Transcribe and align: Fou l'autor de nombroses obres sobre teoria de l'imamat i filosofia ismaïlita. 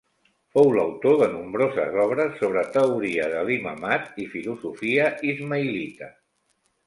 Fou 0.57 0.69
l'autor 0.75 1.17
de 1.23 1.27
nombroses 1.33 1.97
obres 2.03 2.39
sobre 2.39 2.63
teoria 2.79 3.27
de 3.35 3.43
l'imamat 3.49 4.09
i 4.23 4.27
filosofia 4.33 5.11
ismaïlita. 5.35 6.09